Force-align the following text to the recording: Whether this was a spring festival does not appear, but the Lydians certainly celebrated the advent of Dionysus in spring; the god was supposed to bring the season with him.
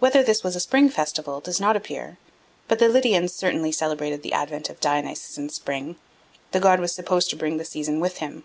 Whether 0.00 0.24
this 0.24 0.42
was 0.42 0.56
a 0.56 0.58
spring 0.58 0.88
festival 0.88 1.38
does 1.38 1.60
not 1.60 1.76
appear, 1.76 2.18
but 2.66 2.80
the 2.80 2.88
Lydians 2.88 3.32
certainly 3.32 3.70
celebrated 3.70 4.24
the 4.24 4.32
advent 4.32 4.68
of 4.68 4.80
Dionysus 4.80 5.38
in 5.38 5.48
spring; 5.48 5.94
the 6.50 6.58
god 6.58 6.80
was 6.80 6.90
supposed 6.92 7.30
to 7.30 7.36
bring 7.36 7.58
the 7.58 7.64
season 7.64 8.00
with 8.00 8.16
him. 8.16 8.42